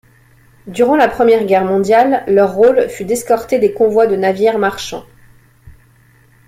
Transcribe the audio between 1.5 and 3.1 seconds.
mondiale, leur rôle fut